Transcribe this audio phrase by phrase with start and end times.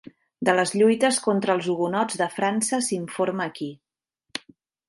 [0.47, 3.73] De les lluites contra els hugonots de França s"informa aquí.